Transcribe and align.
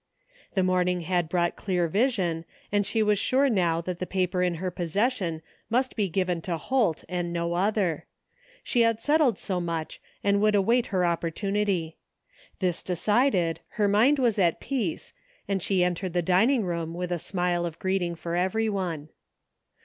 The 0.55 0.63
morning 0.63 1.01
had 1.01 1.29
brought 1.29 1.63
dear 1.63 1.87
vision 1.87 2.43
and 2.71 2.87
she 2.87 3.03
was 3.03 3.19
sure 3.19 3.49
now 3.49 3.81
that 3.81 3.99
the 3.99 4.07
paper 4.07 4.41
in 4.41 4.55
her 4.55 4.71
possession 4.71 5.43
must 5.69 5.95
be 5.95 6.09
given 6.09 6.41
to 6.41 6.57
Holt 6.57 7.03
and 7.07 7.31
no 7.31 7.53
other. 7.53 8.07
She 8.63 8.81
had 8.81 8.99
settled 8.99 9.37
so 9.37 9.61
much 9.61 10.01
and 10.23 10.41
would 10.41 10.55
await 10.55 10.87
her 10.87 11.05
opportunity. 11.05 11.97
This 12.57 12.81
decided, 12.81 13.59
her 13.77 13.87
mind 13.87 14.17
was 14.17 14.39
at 14.39 14.59
peace, 14.59 15.13
and 15.47 15.61
she 15.61 15.83
entered 15.83 16.13
the 16.13 16.23
dining 16.23 16.63
room 16.65 16.95
with 16.95 17.11
a 17.11 17.19
smile 17.19 17.63
of 17.63 17.77
greeting 17.77 18.15
for 18.15 18.35
everyone. 18.35 19.09